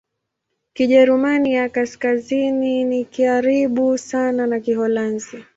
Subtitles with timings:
[0.73, 5.43] Kijerumani ya Kaskazini ni karibu sana na Kiholanzi.